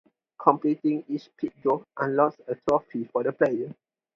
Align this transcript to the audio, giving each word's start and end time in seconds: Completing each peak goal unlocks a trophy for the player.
Completing 0.41 1.05
each 1.09 1.29
peak 1.37 1.53
goal 1.61 1.83
unlocks 1.95 2.41
a 2.47 2.55
trophy 2.67 3.03
for 3.03 3.21
the 3.21 3.31
player. 3.31 3.71